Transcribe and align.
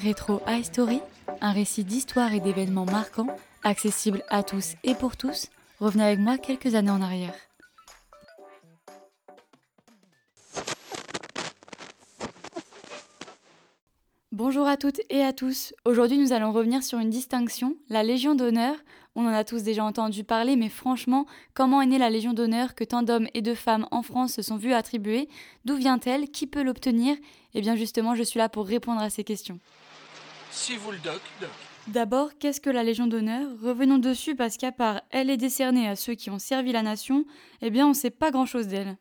Rétro 0.00 0.40
Story, 0.62 1.00
un 1.40 1.50
récit 1.50 1.82
d'histoire 1.82 2.32
et 2.32 2.38
d'événements 2.38 2.84
marquants, 2.84 3.26
accessible 3.64 4.22
à 4.28 4.44
tous 4.44 4.74
et 4.84 4.94
pour 4.94 5.16
tous, 5.16 5.48
revenez 5.80 6.04
avec 6.04 6.20
moi 6.20 6.38
quelques 6.38 6.76
années 6.76 6.90
en 6.90 7.02
arrière. 7.02 7.34
Bonjour 14.30 14.68
à 14.68 14.76
toutes 14.76 15.00
et 15.10 15.24
à 15.24 15.32
tous. 15.32 15.74
Aujourd'hui, 15.84 16.18
nous 16.18 16.32
allons 16.32 16.52
revenir 16.52 16.84
sur 16.84 17.00
une 17.00 17.10
distinction, 17.10 17.74
la 17.88 18.04
Légion 18.04 18.36
d'honneur. 18.36 18.76
On 19.16 19.26
en 19.26 19.32
a 19.32 19.42
tous 19.42 19.64
déjà 19.64 19.82
entendu 19.82 20.22
parler, 20.22 20.54
mais 20.54 20.68
franchement, 20.68 21.26
comment 21.54 21.82
est 21.82 21.86
née 21.86 21.98
la 21.98 22.10
Légion 22.10 22.34
d'honneur 22.34 22.76
que 22.76 22.84
tant 22.84 23.02
d'hommes 23.02 23.26
et 23.34 23.42
de 23.42 23.54
femmes 23.54 23.88
en 23.90 24.02
France 24.02 24.34
se 24.34 24.42
sont 24.42 24.56
vus 24.56 24.74
attribuer? 24.74 25.28
D'où 25.64 25.74
vient-elle? 25.74 26.28
Qui 26.28 26.46
peut 26.46 26.62
l'obtenir? 26.62 27.16
Eh 27.54 27.60
bien, 27.60 27.74
justement, 27.74 28.14
je 28.14 28.22
suis 28.22 28.38
là 28.38 28.48
pour 28.48 28.64
répondre 28.64 29.00
à 29.00 29.10
ces 29.10 29.24
questions. 29.24 29.58
D'abord, 31.86 32.36
qu'est-ce 32.38 32.60
que 32.60 32.70
la 32.70 32.82
Légion 32.82 33.06
d'honneur? 33.06 33.48
Revenons 33.62 33.98
dessus 33.98 34.34
parce 34.34 34.56
qu'à 34.56 34.72
part 34.72 35.02
elle 35.10 35.30
est 35.30 35.36
décernée 35.36 35.88
à 35.88 35.96
ceux 35.96 36.14
qui 36.14 36.30
ont 36.30 36.38
servi 36.38 36.72
la 36.72 36.82
nation, 36.82 37.24
eh 37.62 37.70
bien, 37.70 37.86
on 37.86 37.90
ne 37.90 37.94
sait 37.94 38.10
pas 38.10 38.30
grand-chose 38.30 38.68
d'elle. 38.68 38.98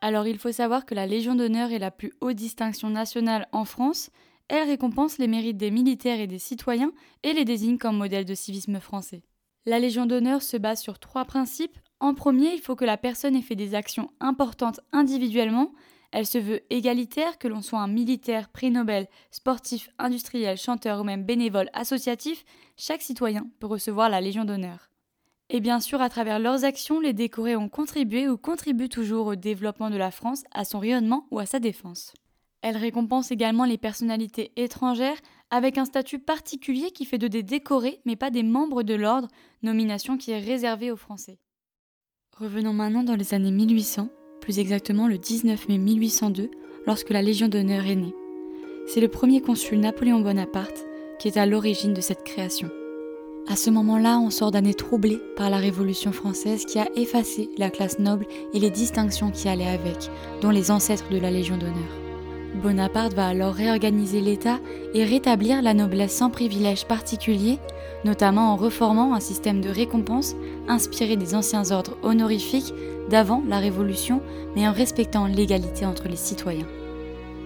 Alors 0.00 0.26
il 0.26 0.38
faut 0.38 0.50
savoir 0.50 0.84
que 0.84 0.96
la 0.96 1.06
Légion 1.06 1.36
d'honneur 1.36 1.70
est 1.70 1.78
la 1.78 1.92
plus 1.92 2.12
haute 2.20 2.34
distinction 2.34 2.90
nationale 2.90 3.46
en 3.52 3.64
France. 3.64 4.10
Elle 4.48 4.68
récompense 4.68 5.18
les 5.18 5.28
mérites 5.28 5.56
des 5.56 5.70
militaires 5.70 6.18
et 6.18 6.26
des 6.26 6.40
citoyens 6.40 6.92
et 7.22 7.32
les 7.32 7.44
désigne 7.44 7.78
comme 7.78 7.98
modèle 7.98 8.24
de 8.24 8.34
civisme 8.34 8.80
français. 8.80 9.22
La 9.64 9.78
Légion 9.78 10.06
d'honneur 10.06 10.42
se 10.42 10.56
base 10.56 10.80
sur 10.80 10.98
trois 10.98 11.24
principes. 11.24 11.78
En 12.00 12.14
premier, 12.14 12.52
il 12.52 12.60
faut 12.60 12.74
que 12.74 12.84
la 12.84 12.96
personne 12.96 13.36
ait 13.36 13.42
fait 13.42 13.54
des 13.54 13.76
actions 13.76 14.10
importantes 14.18 14.80
individuellement. 14.90 15.72
Elle 16.12 16.26
se 16.26 16.38
veut 16.38 16.60
égalitaire, 16.68 17.38
que 17.38 17.48
l'on 17.48 17.62
soit 17.62 17.80
un 17.80 17.88
militaire, 17.88 18.50
prix 18.50 18.70
Nobel, 18.70 19.08
sportif, 19.30 19.88
industriel, 19.98 20.58
chanteur 20.58 21.00
ou 21.00 21.04
même 21.04 21.24
bénévole 21.24 21.70
associatif, 21.72 22.44
chaque 22.76 23.00
citoyen 23.00 23.46
peut 23.58 23.66
recevoir 23.66 24.10
la 24.10 24.20
Légion 24.20 24.44
d'honneur. 24.44 24.90
Et 25.48 25.60
bien 25.60 25.80
sûr, 25.80 26.00
à 26.00 26.10
travers 26.10 26.38
leurs 26.38 26.64
actions, 26.64 27.00
les 27.00 27.14
décorés 27.14 27.56
ont 27.56 27.68
contribué 27.70 28.28
ou 28.28 28.36
contribuent 28.36 28.90
toujours 28.90 29.26
au 29.26 29.34
développement 29.34 29.90
de 29.90 29.96
la 29.96 30.10
France, 30.10 30.44
à 30.52 30.64
son 30.64 30.78
rayonnement 30.78 31.26
ou 31.30 31.38
à 31.38 31.46
sa 31.46 31.60
défense. 31.60 32.12
Elle 32.60 32.76
récompense 32.76 33.30
également 33.30 33.64
les 33.64 33.78
personnalités 33.78 34.52
étrangères 34.56 35.18
avec 35.50 35.78
un 35.78 35.84
statut 35.84 36.18
particulier 36.18 36.90
qui 36.92 37.04
fait 37.04 37.18
de 37.18 37.26
des 37.26 37.42
décorés 37.42 38.00
mais 38.04 38.16
pas 38.16 38.30
des 38.30 38.42
membres 38.42 38.82
de 38.82 38.94
l'ordre, 38.94 39.28
nomination 39.62 40.16
qui 40.16 40.30
est 40.30 40.38
réservée 40.38 40.90
aux 40.90 40.96
Français. 40.96 41.38
Revenons 42.38 42.72
maintenant 42.72 43.02
dans 43.02 43.16
les 43.16 43.34
années 43.34 43.50
1800, 43.50 44.08
plus 44.42 44.58
exactement 44.58 45.08
le 45.08 45.16
19 45.16 45.68
mai 45.68 45.78
1802, 45.78 46.50
lorsque 46.86 47.10
la 47.10 47.22
Légion 47.22 47.48
d'honneur 47.48 47.86
est 47.86 47.96
née. 47.96 48.14
C'est 48.86 49.00
le 49.00 49.08
premier 49.08 49.40
consul 49.40 49.80
Napoléon 49.80 50.20
Bonaparte 50.20 50.84
qui 51.18 51.28
est 51.28 51.38
à 51.38 51.46
l'origine 51.46 51.94
de 51.94 52.00
cette 52.00 52.24
création. 52.24 52.68
À 53.48 53.54
ce 53.54 53.70
moment-là, 53.70 54.18
on 54.18 54.30
sort 54.30 54.50
d'années 54.50 54.74
troublées 54.74 55.20
par 55.36 55.50
la 55.50 55.58
Révolution 55.58 56.10
française 56.10 56.64
qui 56.64 56.80
a 56.80 56.88
effacé 56.96 57.48
la 57.58 57.70
classe 57.70 58.00
noble 58.00 58.26
et 58.52 58.58
les 58.58 58.70
distinctions 58.70 59.30
qui 59.30 59.48
allaient 59.48 59.66
avec, 59.66 60.10
dont 60.40 60.50
les 60.50 60.72
ancêtres 60.72 61.08
de 61.10 61.18
la 61.18 61.30
Légion 61.30 61.56
d'honneur. 61.56 62.11
Bonaparte 62.54 63.14
va 63.14 63.28
alors 63.28 63.54
réorganiser 63.54 64.20
l'État 64.20 64.58
et 64.94 65.04
rétablir 65.04 65.62
la 65.62 65.72
noblesse 65.72 66.12
sans 66.12 66.28
privilèges 66.28 66.84
particuliers, 66.84 67.58
notamment 68.04 68.52
en 68.52 68.56
reformant 68.56 69.14
un 69.14 69.20
système 69.20 69.60
de 69.60 69.70
récompense 69.70 70.36
inspiré 70.68 71.16
des 71.16 71.34
anciens 71.34 71.70
ordres 71.70 71.96
honorifiques 72.02 72.74
d'avant 73.08 73.42
la 73.48 73.58
Révolution, 73.58 74.20
mais 74.54 74.68
en 74.68 74.72
respectant 74.72 75.26
l'égalité 75.26 75.86
entre 75.86 76.08
les 76.08 76.16
citoyens. 76.16 76.68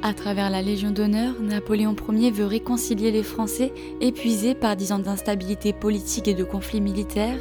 À 0.03 0.13
travers 0.13 0.51
la 0.51 0.61
Légion 0.61 0.91
d'honneur, 0.91 1.35
Napoléon 1.41 1.97
Ier 2.13 2.31
veut 2.31 2.45
réconcilier 2.45 3.11
les 3.11 3.23
Français 3.23 3.73
épuisés 4.01 4.55
par 4.55 4.77
dix 4.77 4.93
ans 4.93 4.99
d'instabilité 4.99 5.73
politique 5.73 6.29
et 6.29 6.35
de 6.35 6.45
conflits 6.45 6.81
militaires. 6.81 7.39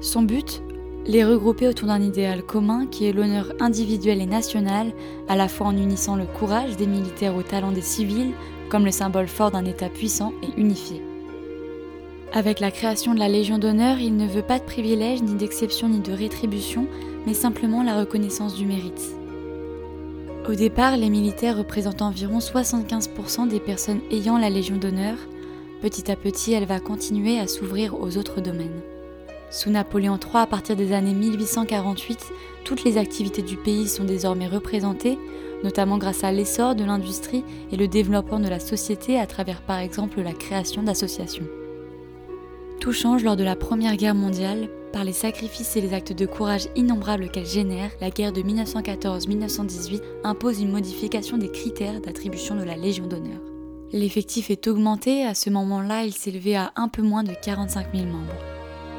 Son 0.00 0.22
but 0.22 0.62
Les 1.08 1.24
regrouper 1.24 1.68
autour 1.68 1.86
d'un 1.86 2.02
idéal 2.02 2.42
commun 2.42 2.86
qui 2.86 3.06
est 3.06 3.12
l'honneur 3.12 3.52
individuel 3.60 4.20
et 4.20 4.26
national, 4.26 4.92
à 5.28 5.36
la 5.36 5.46
fois 5.46 5.68
en 5.68 5.76
unissant 5.76 6.16
le 6.16 6.26
courage 6.26 6.76
des 6.76 6.88
militaires 6.88 7.36
au 7.36 7.42
talent 7.42 7.70
des 7.70 7.80
civils, 7.80 8.32
comme 8.68 8.84
le 8.84 8.90
symbole 8.90 9.28
fort 9.28 9.52
d'un 9.52 9.64
État 9.64 9.88
puissant 9.88 10.32
et 10.42 10.60
unifié. 10.60 11.00
Avec 12.32 12.58
la 12.58 12.72
création 12.72 13.14
de 13.14 13.20
la 13.20 13.28
Légion 13.28 13.58
d'honneur, 13.58 14.00
il 14.00 14.16
ne 14.16 14.26
veut 14.26 14.42
pas 14.42 14.58
de 14.58 14.64
privilèges, 14.64 15.22
ni 15.22 15.36
d'exception, 15.36 15.88
ni 15.88 16.00
de 16.00 16.12
rétribution, 16.12 16.88
mais 17.24 17.34
simplement 17.34 17.84
la 17.84 17.96
reconnaissance 17.96 18.56
du 18.56 18.66
mérite. 18.66 19.14
Au 20.48 20.54
départ, 20.54 20.96
les 20.96 21.08
militaires 21.08 21.56
représentent 21.56 22.02
environ 22.02 22.38
75% 22.38 23.46
des 23.46 23.60
personnes 23.60 24.00
ayant 24.10 24.38
la 24.38 24.50
Légion 24.50 24.76
d'honneur. 24.76 25.16
Petit 25.82 26.10
à 26.10 26.16
petit, 26.16 26.52
elle 26.52 26.66
va 26.66 26.80
continuer 26.80 27.38
à 27.38 27.46
s'ouvrir 27.46 27.94
aux 28.00 28.16
autres 28.16 28.40
domaines. 28.40 28.82
Sous 29.50 29.70
Napoléon 29.70 30.18
III, 30.18 30.42
à 30.42 30.46
partir 30.46 30.74
des 30.74 30.92
années 30.92 31.14
1848, 31.14 32.32
toutes 32.64 32.82
les 32.84 32.98
activités 32.98 33.42
du 33.42 33.56
pays 33.56 33.86
sont 33.86 34.04
désormais 34.04 34.48
représentées, 34.48 35.18
notamment 35.62 35.98
grâce 35.98 36.24
à 36.24 36.32
l'essor 36.32 36.74
de 36.74 36.84
l'industrie 36.84 37.44
et 37.70 37.76
le 37.76 37.86
développement 37.86 38.40
de 38.40 38.48
la 38.48 38.58
société 38.58 39.18
à 39.18 39.26
travers 39.26 39.62
par 39.62 39.78
exemple 39.78 40.20
la 40.20 40.32
création 40.32 40.82
d'associations. 40.82 41.46
Tout 42.80 42.92
change 42.92 43.24
lors 43.24 43.36
de 43.36 43.44
la 43.44 43.56
Première 43.56 43.96
Guerre 43.96 44.14
mondiale, 44.14 44.68
par 44.92 45.04
les 45.04 45.12
sacrifices 45.12 45.76
et 45.76 45.80
les 45.80 45.94
actes 45.94 46.12
de 46.12 46.26
courage 46.26 46.68
innombrables 46.74 47.28
qu'elle 47.30 47.46
génère, 47.46 47.90
la 48.00 48.10
guerre 48.10 48.32
de 48.32 48.42
1914-1918 48.42 50.00
impose 50.24 50.60
une 50.60 50.72
modification 50.72 51.38
des 51.38 51.50
critères 51.50 52.00
d'attribution 52.00 52.56
de 52.56 52.64
la 52.64 52.76
Légion 52.76 53.06
d'honneur. 53.06 53.40
L'effectif 53.92 54.50
est 54.50 54.66
augmenté, 54.66 55.24
à 55.24 55.34
ce 55.34 55.50
moment-là 55.50 56.04
il 56.04 56.12
s'élevait 56.12 56.56
à 56.56 56.72
un 56.76 56.88
peu 56.88 57.02
moins 57.02 57.22
de 57.22 57.32
45 57.40 57.86
000 57.94 58.06
membres. 58.06 58.55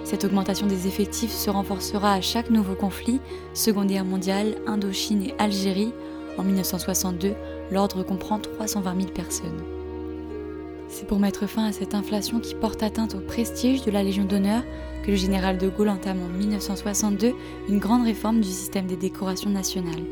Cette 0.08 0.24
augmentation 0.24 0.68
des 0.68 0.88
effectifs 0.88 1.34
se 1.34 1.50
renforcera 1.50 2.14
à 2.14 2.22
chaque 2.22 2.50
nouveau 2.50 2.76
conflit, 2.76 3.20
Seconde 3.54 3.88
Guerre 3.88 4.06
mondiale, 4.06 4.56
Indochine 4.66 5.22
et 5.22 5.36
Algérie. 5.38 5.92
En 6.38 6.44
1962, 6.44 7.34
l'ordre 7.72 8.04
comprend 8.04 8.40
320 8.40 9.02
000 9.02 9.12
personnes. 9.12 9.62
C'est 10.88 11.08
pour 11.08 11.20
mettre 11.20 11.46
fin 11.46 11.66
à 11.66 11.74
cette 11.74 11.94
inflation 11.94 12.40
qui 12.40 12.56
porte 12.56 12.84
atteinte 12.84 13.16
au 13.16 13.20
prestige 13.20 13.84
de 13.84 13.92
la 13.92 14.02
Légion 14.02 14.24
d'honneur 14.24 14.64
que 15.04 15.12
le 15.12 15.18
général 15.18 15.58
de 15.58 15.68
Gaulle 15.68 15.90
entame 15.90 16.22
en 16.22 16.38
1962 16.38 17.34
une 17.68 17.80
grande 17.80 18.06
réforme 18.06 18.40
du 18.40 18.48
système 18.48 18.88
des 18.88 18.96
décorations 18.96 19.50
nationales. 19.50 20.06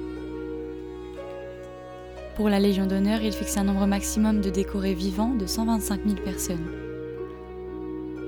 Pour 2.36 2.50
la 2.50 2.60
Légion 2.60 2.86
d'honneur, 2.86 3.22
il 3.22 3.32
fixe 3.32 3.56
un 3.56 3.64
nombre 3.64 3.86
maximum 3.86 4.42
de 4.42 4.50
décorés 4.50 4.94
vivants 4.94 5.36
de 5.36 5.46
125 5.46 6.02
000 6.06 6.16
personnes. 6.22 6.85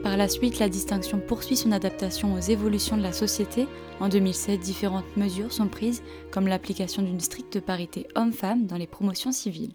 Par 0.07 0.15
la 0.15 0.29
suite, 0.29 0.57
la 0.59 0.69
distinction 0.69 1.19
poursuit 1.19 1.57
son 1.57 1.73
adaptation 1.73 2.33
aux 2.33 2.39
évolutions 2.39 2.95
de 2.95 3.03
la 3.03 3.11
société. 3.11 3.67
En 3.99 4.07
2007, 4.07 4.57
différentes 4.57 5.17
mesures 5.17 5.51
sont 5.51 5.67
prises, 5.67 6.01
comme 6.31 6.47
l'application 6.47 7.01
d'une 7.01 7.19
stricte 7.19 7.59
parité 7.59 8.07
homme-femme 8.15 8.67
dans 8.67 8.77
les 8.77 8.87
promotions 8.87 9.33
civiles. 9.33 9.73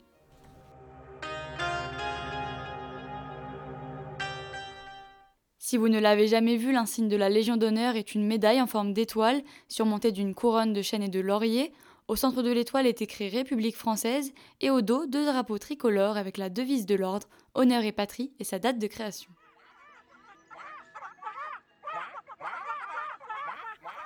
Si 5.59 5.77
vous 5.77 5.91
ne 5.91 5.99
l'avez 5.99 6.29
jamais 6.29 6.57
vu, 6.57 6.73
l'insigne 6.73 7.09
de 7.09 7.17
la 7.17 7.29
Légion 7.29 7.59
d'honneur 7.59 7.97
est 7.97 8.15
une 8.15 8.27
médaille 8.27 8.63
en 8.63 8.67
forme 8.67 8.95
d'étoile, 8.95 9.43
surmontée 9.69 10.13
d'une 10.13 10.35
couronne 10.35 10.73
de 10.73 10.81
chêne 10.81 11.03
et 11.03 11.09
de 11.09 11.21
laurier. 11.21 11.75
Au 12.09 12.17
centre 12.17 12.43
de 12.43 12.51
l'étoile 12.51 12.87
est 12.87 13.03
écrit 13.03 13.29
République 13.29 13.77
française 13.77 14.33
et 14.63 14.71
au 14.71 14.81
dos 14.81 15.05
deux 15.05 15.27
drapeaux 15.27 15.59
tricolores 15.59 16.17
avec 16.17 16.39
la 16.39 16.49
devise 16.49 16.87
de 16.87 16.95
l'ordre, 16.95 17.29
honneur 17.55 17.85
et 17.85 17.93
patrie 17.93 18.33
et 18.41 18.45
sa 18.45 18.59
date 18.59 18.79
de 18.79 18.87
création. 18.87 19.29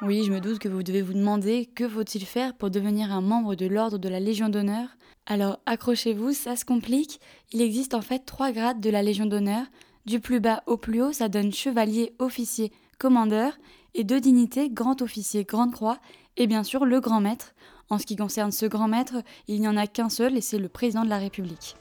Oui, 0.03 0.25
je 0.25 0.31
me 0.31 0.41
doute 0.41 0.59
que 0.59 0.69
vous 0.69 0.83
devez 0.83 1.01
vous 1.01 1.15
demander 1.15 1.65
que 1.65 1.89
faut-il 1.89 2.27
faire 2.27 2.53
pour 2.53 2.71
devenir 2.71 3.11
un 3.11 3.23
membre 3.23 3.55
de 3.55 3.65
l'ordre 3.65 3.97
de 3.97 4.11
la 4.11 4.21
Légion 4.21 4.51
d'honneur. 4.51 4.91
Alors 5.25 5.59
accrochez-vous, 5.65 6.35
ça 6.35 6.55
se 6.55 6.67
complique. 6.67 7.19
Il 7.53 7.63
existe 7.63 7.95
en 7.95 8.03
fait 8.03 8.19
trois 8.27 8.53
grades 8.53 8.81
de 8.81 8.91
la 8.91 9.03
Légion 9.03 9.25
d'honneur. 9.25 9.65
Du 10.05 10.21
plus 10.21 10.39
bas 10.39 10.63
au 10.67 10.77
plus 10.77 11.03
haut, 11.03 11.13
ça 11.13 11.31
donne 11.31 11.51
chevalier, 11.51 12.13
officier, 12.19 12.73
commandeur, 12.99 13.57
et 13.95 14.05
deux 14.05 14.21
dignités, 14.21 14.69
grand 14.69 15.01
officier, 15.01 15.45
grande 15.45 15.73
croix, 15.73 15.99
et 16.37 16.47
bien 16.47 16.63
sûr 16.63 16.85
le 16.85 17.01
grand 17.01 17.23
maître. 17.23 17.55
En 17.89 17.99
ce 17.99 18.05
qui 18.05 18.17
concerne 18.17 18.53
ce 18.53 18.67
grand 18.67 18.89
maître, 18.89 19.23
il 19.49 19.61
n'y 19.63 19.69
en 19.69 19.79
a 19.79 19.87
qu'un 19.87 20.11
seul, 20.11 20.37
et 20.37 20.43
c'est 20.43 20.59
le 20.59 20.69
président 20.69 21.05
de 21.05 21.09
la 21.09 21.19
République. 21.19 21.75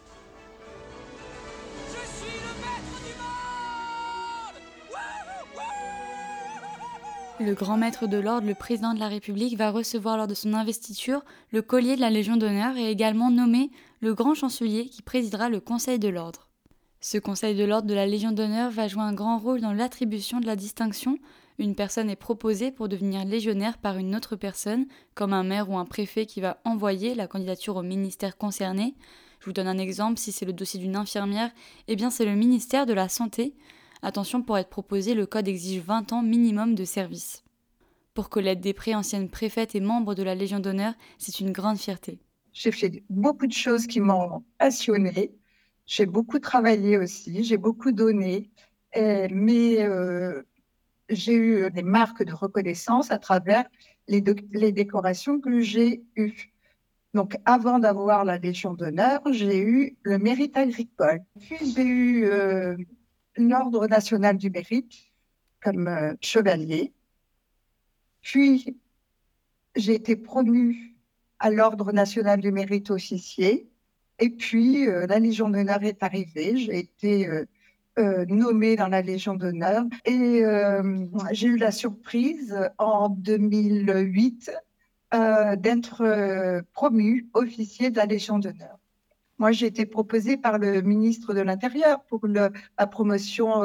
Le 7.37 7.53
grand 7.53 7.75
maître 7.75 8.07
de 8.07 8.15
l'ordre, 8.17 8.47
le 8.47 8.55
président 8.55 8.93
de 8.93 8.99
la 8.99 9.09
République, 9.09 9.57
va 9.57 9.69
recevoir 9.69 10.15
lors 10.15 10.27
de 10.27 10.33
son 10.33 10.53
investiture 10.53 11.25
le 11.51 11.61
collier 11.61 11.97
de 11.97 12.01
la 12.01 12.09
Légion 12.09 12.37
d'honneur 12.37 12.77
et 12.77 12.89
également 12.89 13.29
nommer 13.29 13.71
le 13.99 14.13
grand 14.13 14.35
chancelier 14.35 14.85
qui 14.85 15.01
présidera 15.01 15.49
le 15.49 15.59
Conseil 15.59 15.99
de 15.99 16.07
l'ordre. 16.07 16.47
Ce 17.01 17.17
Conseil 17.17 17.53
de 17.53 17.65
l'ordre 17.65 17.89
de 17.89 17.93
la 17.93 18.07
Légion 18.07 18.31
d'honneur 18.31 18.71
va 18.71 18.87
jouer 18.87 19.03
un 19.03 19.13
grand 19.13 19.37
rôle 19.37 19.59
dans 19.59 19.73
l'attribution 19.73 20.39
de 20.39 20.45
la 20.45 20.55
distinction. 20.55 21.19
une 21.59 21.75
personne 21.75 22.09
est 22.09 22.15
proposée 22.15 22.71
pour 22.71 22.87
devenir 22.87 23.25
légionnaire 23.25 23.79
par 23.79 23.97
une 23.97 24.15
autre 24.15 24.38
personne, 24.38 24.85
comme 25.13 25.33
un 25.33 25.43
maire 25.43 25.69
ou 25.69 25.77
un 25.77 25.85
préfet 25.85 26.25
qui 26.25 26.39
va 26.39 26.61
envoyer 26.63 27.15
la 27.15 27.27
candidature 27.27 27.75
au 27.75 27.83
ministère 27.83 28.38
concerné. 28.38 28.95
Je 29.41 29.45
vous 29.47 29.53
donne 29.53 29.67
un 29.67 29.77
exemple, 29.77 30.19
si 30.19 30.31
c'est 30.31 30.45
le 30.45 30.53
dossier 30.53 30.79
d'une 30.79 30.95
infirmière, 30.95 31.51
eh 31.89 31.97
bien 31.97 32.09
c'est 32.09 32.25
le 32.25 32.35
ministère 32.35 32.85
de 32.85 32.93
la 32.93 33.09
Santé. 33.09 33.55
Attention, 34.05 34.43
pour 34.43 34.59
être 34.59 34.69
proposé, 34.69 35.15
le 35.15 35.25
code 35.25 35.47
exige 35.47 35.81
20 35.81 36.13
ans 36.13 36.21
minimum 36.21 36.75
de 36.75 36.85
service. 36.85 37.43
Pour 38.13 38.29
Colette 38.29 38.61
Després, 38.61 38.93
ancienne 38.93 39.31
préfète 39.31 39.73
et 39.73 39.79
membre 39.79 40.13
de 40.13 40.21
la 40.21 40.35
Légion 40.35 40.59
d'honneur, 40.59 40.93
c'est 41.17 41.39
une 41.39 41.51
grande 41.51 41.79
fierté. 41.79 42.19
J'ai 42.53 42.71
fait 42.71 43.03
beaucoup 43.09 43.47
de 43.47 43.51
choses 43.51 43.87
qui 43.87 43.99
m'ont 43.99 44.43
passionnée. 44.59 45.31
J'ai 45.87 46.05
beaucoup 46.05 46.37
travaillé 46.37 46.99
aussi, 46.99 47.43
j'ai 47.43 47.57
beaucoup 47.57 47.91
donné, 47.91 48.51
mais 48.95 49.81
euh, 49.81 50.43
j'ai 51.09 51.33
eu 51.33 51.71
des 51.71 51.81
marques 51.81 52.23
de 52.23 52.31
reconnaissance 52.31 53.09
à 53.09 53.17
travers 53.17 53.65
les, 54.07 54.21
décorations 54.21 55.39
que 55.39 55.61
j'ai 55.61 56.03
eues. 56.15 56.53
Donc, 57.15 57.37
avant 57.43 57.79
d'avoir 57.79 58.23
la 58.23 58.37
Légion 58.37 58.75
d'honneur, 58.75 59.21
j'ai 59.31 59.57
eu 59.57 59.97
le 60.03 60.19
mérite 60.19 60.55
agricole. 60.57 61.23
Puis, 61.39 61.73
j'ai 61.73 61.81
eu 61.81 62.25
euh, 62.25 62.75
l'Ordre 63.37 63.87
national 63.87 64.37
du 64.37 64.49
mérite 64.49 64.93
comme 65.61 65.87
euh, 65.87 66.13
chevalier. 66.21 66.93
Puis, 68.21 68.77
j'ai 69.75 69.95
été 69.95 70.15
promue 70.15 70.95
à 71.39 71.49
l'Ordre 71.49 71.91
national 71.91 72.39
du 72.39 72.51
mérite 72.51 72.91
officier. 72.91 73.69
Et 74.19 74.29
puis, 74.29 74.87
euh, 74.87 75.05
la 75.07 75.19
Légion 75.19 75.49
d'honneur 75.49 75.83
est 75.83 76.01
arrivée. 76.01 76.57
J'ai 76.57 76.79
été 76.79 77.27
euh, 77.97 78.25
nommée 78.27 78.75
dans 78.75 78.87
la 78.87 79.01
Légion 79.01 79.35
d'honneur. 79.35 79.83
Et 80.05 80.41
j'ai 81.31 81.47
eu 81.47 81.57
la 81.57 81.71
surprise 81.71 82.55
en 82.77 83.09
2008 83.09 84.51
euh, 85.13 85.55
d'être 85.55 86.63
promue 86.73 87.29
officier 87.33 87.89
de 87.89 87.97
la 87.97 88.05
Légion 88.05 88.39
d'honneur. 88.39 88.79
Moi, 89.37 89.51
j'ai 89.51 89.65
été 89.67 89.85
proposée 89.85 90.37
par 90.37 90.57
le 90.57 90.81
ministre 90.81 91.33
de 91.33 91.41
l'Intérieur 91.41 92.03
pour 92.05 92.25
la 92.27 92.51
promotion 92.87 93.61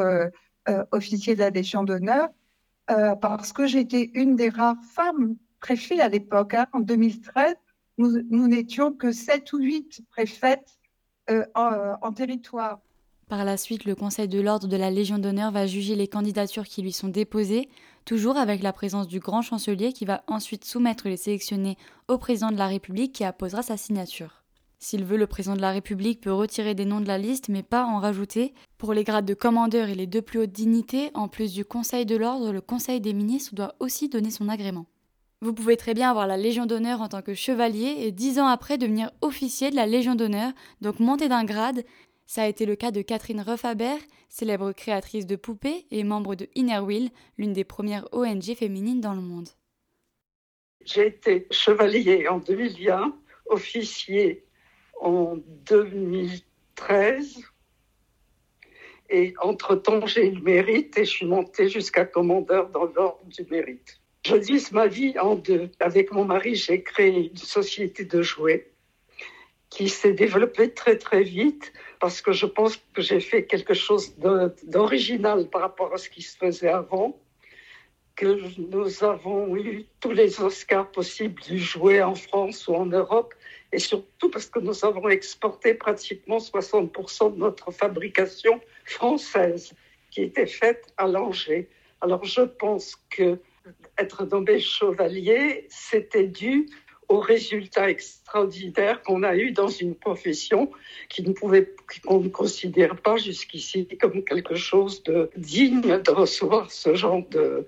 officier 0.90 1.34
de 1.34 1.40
la 1.40 1.50
Légion 1.50 1.84
d'honneur 1.84 2.28
parce 2.86 3.52
que 3.52 3.66
j'étais 3.66 4.10
une 4.14 4.36
des 4.36 4.48
rares 4.48 4.82
femmes 4.92 5.36
préfets 5.60 6.00
à 6.00 6.08
l'époque. 6.08 6.54
Hein, 6.54 6.66
en 6.72 6.80
2013, 6.80 7.54
nous 7.98 8.48
n'étions 8.48 8.92
que 8.92 9.12
7 9.12 9.52
ou 9.52 9.58
8 9.58 10.02
préfètes 10.10 10.78
en, 11.54 11.94
en 12.02 12.12
territoire. 12.12 12.80
Par 13.30 13.44
la 13.44 13.56
suite, 13.56 13.84
le 13.84 13.94
Conseil 13.94 14.26
de 14.26 14.40
l'Ordre 14.40 14.66
de 14.66 14.76
la 14.76 14.90
Légion 14.90 15.18
d'honneur 15.18 15.52
va 15.52 15.64
juger 15.64 15.94
les 15.94 16.08
candidatures 16.08 16.66
qui 16.66 16.82
lui 16.82 16.90
sont 16.90 17.06
déposées, 17.06 17.68
toujours 18.04 18.36
avec 18.36 18.60
la 18.60 18.72
présence 18.72 19.06
du 19.06 19.20
grand 19.20 19.40
chancelier 19.40 19.92
qui 19.92 20.04
va 20.04 20.24
ensuite 20.26 20.64
soumettre 20.64 21.08
les 21.08 21.16
sélectionnés 21.16 21.76
au 22.08 22.18
président 22.18 22.50
de 22.50 22.56
la 22.56 22.66
République 22.66 23.12
qui 23.12 23.22
apposera 23.22 23.62
sa 23.62 23.76
signature. 23.76 24.39
S'il 24.82 25.04
veut, 25.04 25.18
le 25.18 25.26
président 25.26 25.54
de 25.54 25.60
la 25.60 25.72
République 25.72 26.22
peut 26.22 26.32
retirer 26.32 26.74
des 26.74 26.86
noms 26.86 27.02
de 27.02 27.06
la 27.06 27.18
liste, 27.18 27.50
mais 27.50 27.62
pas 27.62 27.84
en 27.84 28.00
rajouter. 28.00 28.54
Pour 28.78 28.94
les 28.94 29.04
grades 29.04 29.26
de 29.26 29.34
commandeur 29.34 29.90
et 29.90 29.94
les 29.94 30.06
deux 30.06 30.22
plus 30.22 30.40
hautes 30.40 30.52
dignités, 30.52 31.10
en 31.12 31.28
plus 31.28 31.52
du 31.52 31.66
Conseil 31.66 32.06
de 32.06 32.16
l'Ordre, 32.16 32.50
le 32.50 32.62
Conseil 32.62 33.00
des 33.00 33.12
ministres 33.12 33.54
doit 33.54 33.74
aussi 33.78 34.08
donner 34.08 34.30
son 34.30 34.48
agrément. 34.48 34.86
Vous 35.42 35.52
pouvez 35.52 35.76
très 35.76 35.92
bien 35.92 36.10
avoir 36.10 36.26
la 36.26 36.38
Légion 36.38 36.64
d'honneur 36.64 37.02
en 37.02 37.08
tant 37.08 37.20
que 37.20 37.34
chevalier 37.34 37.96
et 38.00 38.10
dix 38.10 38.38
ans 38.38 38.46
après 38.46 38.78
devenir 38.78 39.10
officier 39.20 39.70
de 39.70 39.76
la 39.76 39.86
Légion 39.86 40.14
d'honneur, 40.14 40.52
donc 40.80 40.98
monter 40.98 41.28
d'un 41.28 41.44
grade, 41.44 41.84
ça 42.26 42.42
a 42.42 42.46
été 42.46 42.64
le 42.64 42.76
cas 42.76 42.90
de 42.90 43.02
Catherine 43.02 43.40
Ruffaber, 43.40 43.96
célèbre 44.28 44.72
créatrice 44.72 45.26
de 45.26 45.36
poupées 45.36 45.86
et 45.90 46.04
membre 46.04 46.36
de 46.36 46.46
Inner 46.54 46.78
Wheel, 46.78 47.10
l'une 47.36 47.52
des 47.52 47.64
premières 47.64 48.06
ONG 48.12 48.54
féminines 48.54 49.00
dans 49.00 49.14
le 49.14 49.20
monde. 49.20 49.48
J'ai 50.84 51.08
été 51.08 51.48
chevalier 51.50 52.28
en 52.28 52.38
2001, 52.38 53.14
officier 53.46 54.44
en 55.00 55.36
2013. 55.66 57.42
Et 59.12 59.34
entre-temps, 59.40 60.06
j'ai 60.06 60.28
eu 60.28 60.34
le 60.36 60.42
mérite 60.42 60.96
et 60.96 61.04
je 61.04 61.10
suis 61.10 61.26
montée 61.26 61.68
jusqu'à 61.68 62.04
commandeur 62.04 62.68
dans 62.68 62.84
l'ordre 62.84 63.24
du 63.26 63.44
mérite. 63.50 64.00
Je 64.24 64.36
divise 64.36 64.70
ma 64.70 64.86
vie 64.86 65.18
en 65.18 65.34
deux. 65.34 65.70
Avec 65.80 66.12
mon 66.12 66.24
mari, 66.24 66.54
j'ai 66.54 66.82
créé 66.82 67.30
une 67.30 67.36
société 67.36 68.04
de 68.04 68.22
jouets 68.22 68.70
qui 69.70 69.88
s'est 69.88 70.12
développée 70.12 70.72
très 70.72 70.96
très 70.96 71.22
vite 71.22 71.72
parce 72.00 72.20
que 72.20 72.32
je 72.32 72.46
pense 72.46 72.76
que 72.92 73.02
j'ai 73.02 73.20
fait 73.20 73.44
quelque 73.44 73.74
chose 73.74 74.14
d'original 74.64 75.48
par 75.48 75.62
rapport 75.62 75.92
à 75.94 75.98
ce 75.98 76.08
qui 76.10 76.22
se 76.22 76.36
faisait 76.36 76.68
avant, 76.68 77.18
que 78.16 78.38
nous 78.58 79.04
avons 79.04 79.56
eu 79.56 79.86
tous 80.00 80.10
les 80.10 80.40
Oscars 80.40 80.90
possibles 80.90 81.40
du 81.42 81.58
jouet 81.58 82.02
en 82.02 82.14
France 82.14 82.68
ou 82.68 82.74
en 82.74 82.86
Europe, 82.86 83.34
et 83.72 83.78
surtout 83.78 84.30
parce 84.30 84.46
que 84.46 84.58
nous 84.58 84.84
avons 84.84 85.08
exporté 85.08 85.74
pratiquement 85.74 86.38
60% 86.38 87.34
de 87.34 87.38
notre 87.38 87.70
fabrication 87.70 88.60
française 88.84 89.72
qui 90.10 90.22
était 90.22 90.46
faite 90.46 90.92
à 90.96 91.06
Langer. 91.06 91.68
Alors 92.00 92.24
je 92.24 92.42
pense 92.42 92.96
que 93.10 93.38
être 93.98 94.24
nommé 94.24 94.58
chevalier, 94.58 95.66
c'était 95.68 96.26
dû 96.26 96.66
aux 97.08 97.20
résultats 97.20 97.90
extraordinaires 97.90 99.02
qu'on 99.02 99.24
a 99.24 99.36
eus 99.36 99.50
dans 99.50 99.68
une 99.68 99.96
profession 99.96 100.70
qui 101.08 101.22
ne 101.22 101.32
pouvait, 101.32 101.74
qu'on 102.06 102.20
ne 102.20 102.28
considère 102.28 102.96
pas 102.96 103.16
jusqu'ici 103.16 103.86
comme 104.00 104.24
quelque 104.24 104.54
chose 104.54 105.02
de 105.02 105.28
digne 105.36 106.00
de 106.00 106.10
recevoir 106.10 106.70
ce 106.70 106.94
genre 106.94 107.26
de 107.28 107.66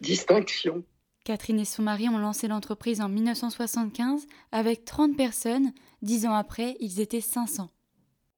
distinction. 0.00 0.82
Catherine 1.28 1.60
et 1.60 1.66
son 1.66 1.82
mari 1.82 2.08
ont 2.08 2.16
lancé 2.16 2.48
l'entreprise 2.48 3.02
en 3.02 3.10
1975 3.10 4.26
avec 4.50 4.86
30 4.86 5.14
personnes. 5.14 5.72
Dix 6.00 6.24
ans 6.24 6.32
après, 6.32 6.78
ils 6.80 7.02
étaient 7.02 7.20
500. 7.20 7.68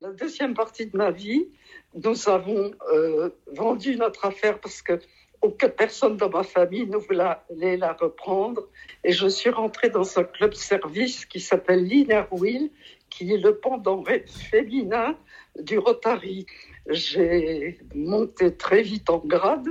La 0.01 0.11
deuxième 0.11 0.55
partie 0.55 0.87
de 0.87 0.97
ma 0.97 1.13
vie, 1.13 1.47
nous 1.95 2.29
avons 2.29 2.73
euh, 2.93 3.31
vendu 3.53 3.95
notre 3.95 4.25
affaire 4.25 4.59
parce 4.59 4.83
que 4.83 4.99
aucune 5.41 5.71
personne 5.71 6.17
dans 6.17 6.31
ma 6.31 6.43
famille 6.43 6.89
ne 6.89 6.97
voulait 6.97 7.77
la 7.77 7.93
reprendre. 7.93 8.69
Et 9.05 9.13
je 9.13 9.29
suis 9.29 9.51
rentrée 9.51 9.91
dans 9.91 10.19
un 10.19 10.25
club 10.25 10.55
service 10.55 11.27
qui 11.27 11.39
s'appelle 11.39 11.85
l'Inner 11.85 12.25
Wheel, 12.33 12.71
qui 13.09 13.33
est 13.33 13.39
le 13.39 13.57
pendant 13.57 14.03
féminin 14.27 15.17
du 15.57 15.79
Rotary. 15.79 16.45
J'ai 16.89 17.79
monté 17.95 18.57
très 18.57 18.83
vite 18.83 19.09
en 19.11 19.19
grade. 19.19 19.69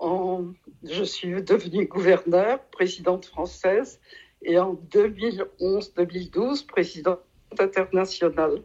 Je 0.00 1.04
suis 1.04 1.42
devenue 1.42 1.86
gouverneure, 1.86 2.60
présidente 2.70 3.26
française, 3.26 4.00
et 4.42 4.58
en 4.58 4.74
2011-2012, 4.90 6.66
présidente 6.66 7.20
internationale. 7.58 8.62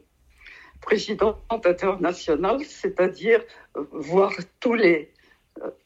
Présidente 0.82 1.42
internationale, 1.50 2.64
c'est-à-dire 2.66 3.44
voir 3.92 4.34
tous 4.60 4.74
les, 4.74 5.14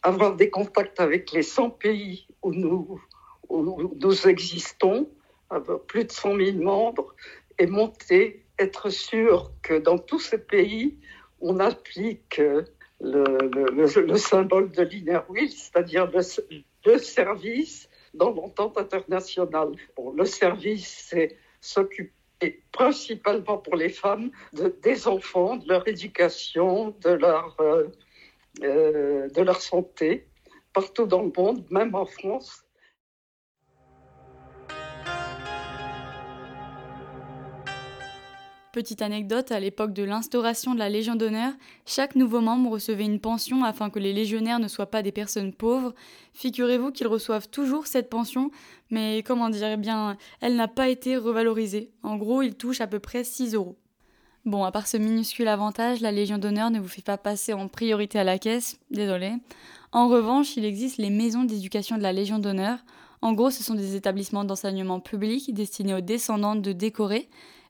avoir 0.01 0.36
des 0.36 0.50
contacts 0.50 1.00
avec 1.00 1.32
les 1.32 1.44
100 1.44 1.70
pays 1.72 2.27
où 2.42 2.51
nous, 2.54 3.01
nous 3.50 4.27
existons, 4.27 5.10
avec 5.50 5.84
plus 5.88 6.06
de 6.06 6.12
100 6.12 6.36
000 6.38 6.58
membres, 6.58 7.16
et 7.60 7.68
monter, 7.68 8.46
être 8.60 8.89
sûr 8.89 9.51
que 9.62 9.80
dans 9.80 9.98
tous 9.98 10.20
ces 10.20 10.39
pays, 10.39 10.98
on 11.42 11.60
applique 11.60 12.42
le, 13.00 14.01
le, 14.01 14.18
symbole 14.18 14.72
de 14.72 14.84
l'inner 14.84 15.20
wheel, 15.30 15.50
c'est-à-dire 15.50 16.10
le, 16.12 16.98
service 16.98 17.89
dans 18.13 18.32
l'entente 18.32 18.77
internationale. 18.77 19.72
Bon, 19.96 20.12
le 20.12 20.25
service, 20.25 21.06
c'est 21.10 21.38
s'occuper 21.62 22.63
principalement 22.72 23.58
pour 23.58 23.75
les 23.75 23.89
femmes 23.89 24.32
de, 24.54 24.75
des 24.82 25.08
enfants, 25.08 25.58
de 25.58 25.68
leur 25.68 25.88
éducation, 25.88 26.96
de 27.01 27.10
leur 27.10 27.56
euh, 27.60 27.88
euh, 28.63 29.30
de 29.30 29.42
leur 29.42 29.62
santé 29.62 30.27
partout 30.74 31.06
dans 31.06 31.24
le 31.24 31.32
monde, 31.36 31.66
même 31.70 31.94
en 31.96 32.06
France. 32.06 32.66
Petite 38.77 39.01
anecdote, 39.01 39.51
à 39.51 39.60
l'époque 39.60 39.91
de 39.91 40.03
l'instauration 40.03 40.75
de 40.75 40.77
la 40.77 40.88
Légion 40.88 41.15
d'honneur, 41.15 41.51
chaque 41.88 42.15
nouveau 42.15 42.41
membre 42.41 42.69
recevait 42.69 43.05
une 43.05 43.19
pension 43.19 43.63
afin 43.63 43.89
que 43.89 43.98
les 43.98 44.13
légionnaires 44.13 44.60
ne 44.60 44.67
soient 44.67 44.91
pas 44.91 45.01
des 45.01 45.12
personnes 45.12 45.51
pauvres. 45.51 45.96
Figurez-vous 46.34 46.91
qu'ils 46.91 47.07
reçoivent 47.07 47.50
toujours 47.50 47.88
cette 47.88 48.07
pension, 48.07 48.51
mais 48.91 49.24
comment 49.25 49.50
dire, 49.50 49.69
eh 49.72 49.77
bien, 49.77 50.15
elle 50.41 50.55
n'a 50.55 50.67
pas 50.67 50.89
été 50.89 51.17
revalorisée. 51.17 51.89
En 52.03 52.17
gros, 52.17 52.43
ils 52.43 52.53
touchent 52.53 52.81
à 52.81 52.86
peu 52.86 53.00
près 53.00 53.24
6 53.24 53.55
euros. 53.55 53.79
Bon, 54.46 54.63
à 54.63 54.72
part 54.72 54.86
ce 54.86 54.98
minuscule 54.98 55.48
avantage, 55.48 56.00
la 56.01 56.12
Légion 56.12 56.38
d'honneur 56.38 56.69
ne 56.69 56.79
vous 56.79 56.88
fait 56.88 57.01
pas 57.01 57.17
passer 57.17 57.53
en 57.53 57.67
priorité 57.69 58.19
à 58.19 58.24
la 58.24 58.38
caisse, 58.38 58.79
désolé. 58.91 59.34
En 59.91 60.07
revanche, 60.07 60.55
il 60.55 60.65
existe 60.65 61.00
les 61.00 61.10
maisons 61.10 61.46
d'éducation 61.46 61.98
de 61.98 62.03
la 62.03 62.13
Légion 62.13 62.38
d'honneur. 62.38 62.77
En 63.24 63.34
gros, 63.34 63.50
ce 63.50 63.63
sont 63.63 63.74
des 63.74 63.96
établissements 63.96 64.43
d'enseignement 64.43 65.00
public 65.00 65.51
destinés 65.51 65.96
aux 65.96 66.01
descendants 66.01 66.55
de 66.55 66.72
décorés. 66.74 67.27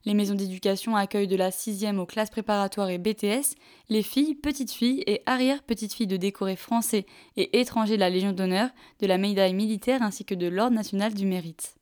Les 0.08 0.14
maisons 0.14 0.34
d'éducation 0.34 0.96
accueillent 0.96 1.28
de 1.28 1.36
la 1.36 1.50
6e 1.50 1.98
aux 1.98 2.06
classes 2.06 2.30
préparatoires 2.30 2.88
et 2.88 2.96
BTS 2.96 3.56
les 3.90 4.02
filles, 4.02 4.34
petites 4.34 4.70
filles 4.70 5.04
et 5.06 5.20
arrière-petites 5.26 5.92
filles 5.92 6.06
de 6.06 6.16
décorés 6.16 6.56
français 6.56 7.04
et 7.36 7.60
étrangers 7.60 7.96
de 7.96 8.00
la 8.00 8.08
Légion 8.08 8.32
d'honneur, 8.32 8.70
de 9.02 9.06
la 9.06 9.18
médaille 9.18 9.52
militaire 9.52 10.00
ainsi 10.00 10.24
que 10.24 10.34
de 10.34 10.46
l'Ordre 10.46 10.74
national 10.74 11.12
du 11.12 11.26
mérite. 11.26 11.74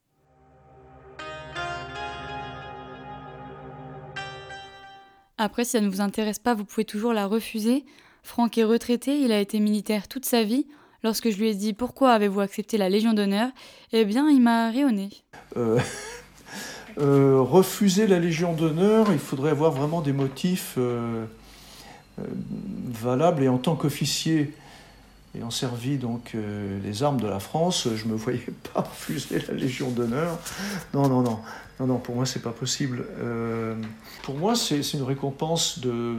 Après, 5.37 5.63
si 5.63 5.71
ça 5.71 5.79
ne 5.79 5.87
vous 5.87 6.01
intéresse 6.01 6.39
pas, 6.39 6.53
vous 6.53 6.65
pouvez 6.65 6.83
toujours 6.83 7.13
la 7.13 7.27
refuser. 7.27 7.85
Franck 8.23 8.57
est 8.57 8.65
retraité, 8.65 9.21
il 9.21 9.31
a 9.31 9.39
été 9.39 9.61
militaire 9.61 10.09
toute 10.09 10.25
sa 10.25 10.43
vie. 10.43 10.67
Lorsque 11.01 11.29
je 11.29 11.37
lui 11.37 11.47
ai 11.47 11.55
dit 11.55 11.71
pourquoi 11.71 12.11
avez-vous 12.11 12.41
accepté 12.41 12.77
la 12.77 12.89
Légion 12.89 13.13
d'honneur, 13.13 13.51
eh 13.93 14.03
bien, 14.03 14.29
il 14.29 14.41
m'a 14.41 14.69
rayonné. 14.69 15.11
Euh, 15.55 15.79
euh, 16.99 17.39
refuser 17.41 18.07
la 18.07 18.19
Légion 18.19 18.53
d'honneur, 18.53 19.07
il 19.11 19.19
faudrait 19.19 19.51
avoir 19.51 19.71
vraiment 19.71 20.01
des 20.01 20.13
motifs 20.13 20.75
euh, 20.77 21.25
valables. 22.87 23.43
Et 23.43 23.49
en 23.49 23.57
tant 23.57 23.75
qu'officier 23.75 24.53
ayant 25.35 25.51
servi 25.51 25.97
donc 25.97 26.35
les 26.83 27.03
armes 27.03 27.19
de 27.21 27.27
la 27.27 27.39
France, 27.39 27.87
je 27.95 28.05
me 28.05 28.15
voyais 28.15 28.41
pas 28.73 28.81
refuser 28.81 29.39
la 29.47 29.53
Légion 29.53 29.91
d'honneur. 29.91 30.39
Non, 30.93 31.07
non, 31.07 31.21
non, 31.21 31.39
non, 31.79 31.87
non. 31.87 31.97
Pour 31.97 32.15
moi, 32.15 32.25
c'est 32.25 32.41
pas 32.41 32.51
possible. 32.51 33.05
pour 34.23 34.35
moi, 34.35 34.55
c'est 34.55 34.81
une 34.93 35.03
récompense 35.03 35.79
de 35.79 36.15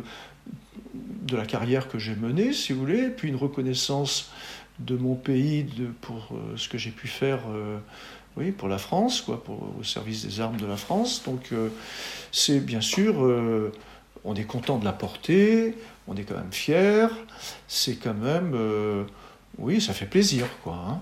de 0.95 1.37
la 1.37 1.45
carrière 1.45 1.89
que 1.89 1.99
j'ai 1.99 2.15
menée, 2.15 2.53
si 2.53 2.73
vous 2.73 2.81
voulez, 2.81 3.09
puis 3.11 3.29
une 3.29 3.37
reconnaissance 3.37 4.31
de 4.79 4.97
mon 4.97 5.15
pays 5.15 5.67
pour 6.01 6.29
euh, 6.33 6.57
ce 6.57 6.69
que 6.69 6.79
j'ai 6.79 6.91
pu 6.91 7.09
faire 7.09 7.41
euh, 7.51 7.79
oui, 8.37 8.53
pour 8.53 8.69
la 8.69 8.79
France, 8.79 9.21
quoi, 9.21 9.43
pour, 9.43 9.75
au 9.79 9.83
service 9.83 10.25
des 10.25 10.41
armes 10.41 10.57
de 10.57 10.67
la 10.67 10.77
France. 10.77 11.23
Donc 11.25 11.49
euh, 11.53 11.69
c'est 12.31 12.61
bien 12.61 12.81
sûr, 12.81 13.15
on 14.25 14.35
est 14.35 14.45
content 14.45 14.79
de 14.79 14.85
la 14.85 14.93
porter, 14.93 15.77
on 16.07 16.17
est 16.17 16.23
quand 16.23 16.37
même 16.37 16.53
fier, 16.53 17.11
c'est 17.67 17.97
quand 17.97 18.15
même, 18.15 18.57
oui, 19.59 19.81
ça 19.81 19.93
fait 19.93 20.07
plaisir, 20.07 20.47
quoi. 20.63 20.75
Hein. 20.89 21.01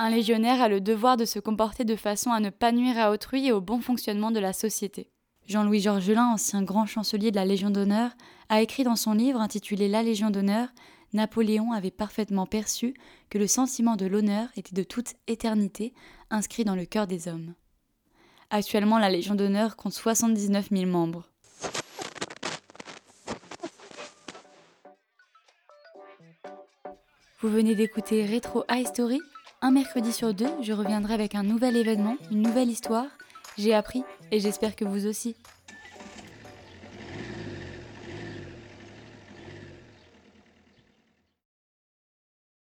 Un 0.00 0.10
légionnaire 0.10 0.60
a 0.60 0.68
le 0.68 0.80
devoir 0.80 1.16
de 1.16 1.24
se 1.24 1.38
comporter 1.38 1.84
de 1.84 1.94
façon 1.94 2.30
à 2.30 2.40
ne 2.40 2.50
pas 2.50 2.72
nuire 2.72 2.98
à 2.98 3.12
autrui 3.12 3.46
et 3.46 3.52
au 3.52 3.60
bon 3.60 3.80
fonctionnement 3.80 4.32
de 4.32 4.40
la 4.40 4.52
société. 4.52 5.08
Jean-Louis 5.46 5.80
Georgelin, 5.80 6.32
ancien 6.32 6.62
grand 6.62 6.84
chancelier 6.84 7.30
de 7.30 7.36
la 7.36 7.44
Légion 7.44 7.70
d'honneur, 7.70 8.10
a 8.48 8.60
écrit 8.60 8.82
dans 8.82 8.96
son 8.96 9.12
livre 9.12 9.40
intitulé 9.40 9.88
La 9.88 10.02
Légion 10.02 10.30
d'honneur 10.30 10.68
Napoléon 11.14 11.72
avait 11.72 11.90
parfaitement 11.90 12.44
perçu 12.44 12.94
que 13.30 13.38
le 13.38 13.46
sentiment 13.46 13.96
de 13.96 14.04
l'honneur 14.04 14.48
était 14.56 14.74
de 14.74 14.82
toute 14.82 15.14
éternité 15.26 15.94
inscrit 16.30 16.64
dans 16.64 16.74
le 16.74 16.84
cœur 16.84 17.06
des 17.06 17.28
hommes. 17.28 17.54
Actuellement, 18.50 18.98
la 18.98 19.08
Légion 19.08 19.34
d'honneur 19.34 19.76
compte 19.76 19.94
79 19.94 20.68
000 20.70 20.84
membres. 20.86 21.30
Vous 27.40 27.48
venez 27.48 27.74
d'écouter 27.74 28.26
Retro 28.26 28.64
High 28.70 28.86
Story 28.86 29.20
Un 29.62 29.70
mercredi 29.70 30.12
sur 30.12 30.34
deux, 30.34 30.50
je 30.60 30.72
reviendrai 30.72 31.14
avec 31.14 31.34
un 31.34 31.42
nouvel 31.42 31.76
événement, 31.76 32.16
une 32.30 32.42
nouvelle 32.42 32.68
histoire 32.68 33.06
j'ai 33.56 33.72
appris 33.72 34.02
et 34.32 34.40
j'espère 34.40 34.74
que 34.74 34.84
vous 34.84 35.06
aussi. 35.06 35.36